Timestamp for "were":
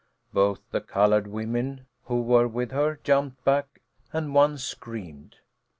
2.23-2.47